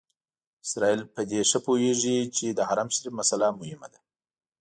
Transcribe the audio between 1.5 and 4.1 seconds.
پوهېږي چې د حرم شریف مسئله مهمه ده.